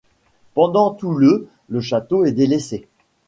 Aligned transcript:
Pendant 0.55 0.89
tout 0.95 1.13
le 1.13 1.47
le 1.69 1.79
château 1.79 2.25
est 2.25 2.31
délaissé. 2.31 2.87